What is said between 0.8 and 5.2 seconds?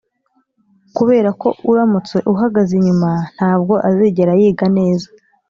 kuberako uramutse uhagaze inyuma ntabwo azigera yiga neza